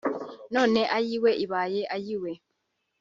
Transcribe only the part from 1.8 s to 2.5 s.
‘Ayiwe’